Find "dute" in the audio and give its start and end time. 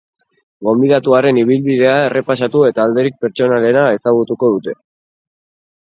4.57-4.79